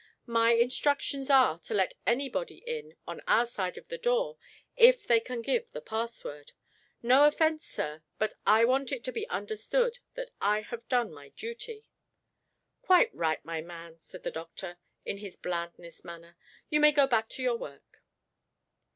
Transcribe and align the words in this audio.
My 0.25 0.53
instructions 0.53 1.29
are 1.29 1.59
to 1.59 1.75
let 1.75 1.93
anybody 2.07 2.63
in 2.65 2.95
on 3.07 3.21
our 3.27 3.45
side 3.45 3.77
of 3.77 3.87
the 3.87 3.99
door 3.99 4.39
if 4.75 5.05
they 5.05 5.19
can 5.19 5.43
give 5.43 5.69
the 5.69 5.79
password. 5.79 6.53
No 7.03 7.25
offense, 7.27 7.67
sir, 7.67 8.01
but 8.17 8.33
I 8.43 8.65
want 8.65 8.91
it 8.91 9.03
to 9.03 9.11
be 9.11 9.29
understood 9.29 9.99
that 10.15 10.31
I 10.41 10.61
have 10.61 10.89
done 10.89 11.13
my 11.13 11.29
duty." 11.29 11.85
"Quite 12.81 13.13
right, 13.13 13.45
my 13.45 13.61
man," 13.61 13.97
said 13.99 14.23
the 14.23 14.31
doctor, 14.31 14.79
in 15.05 15.19
his 15.19 15.37
blandest 15.37 16.03
manner. 16.03 16.35
"You 16.67 16.79
may 16.79 16.91
go 16.93 17.05
back 17.05 17.29
to 17.29 17.43
your 17.43 17.57
work." 17.57 18.01